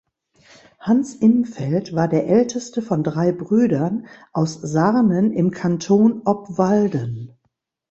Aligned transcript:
Hans 0.79 1.13
Imfeld 1.13 1.93
war 1.93 2.07
der 2.07 2.25
älteste 2.25 2.81
von 2.81 3.03
drei 3.03 3.31
Brüdern 3.31 4.07
aus 4.33 4.55
Sarnen 4.59 5.31
im 5.31 5.51
Kanton 5.51 6.23
Obwalden. 6.25 7.37